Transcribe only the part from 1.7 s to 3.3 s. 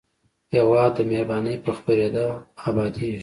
خپرېدو ابادېږي.